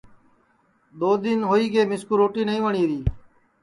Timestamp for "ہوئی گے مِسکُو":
1.49-2.13